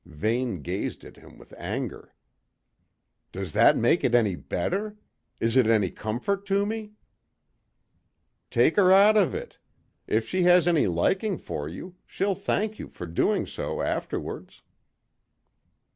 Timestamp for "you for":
12.79-13.05